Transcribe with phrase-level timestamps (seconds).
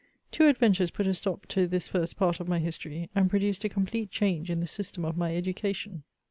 [0.31, 3.69] Two adventures put a stop to this first part of my history, and produced a
[3.69, 6.01] complete change in the system of my educa tion.